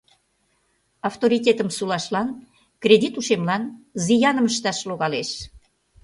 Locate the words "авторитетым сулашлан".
1.09-2.27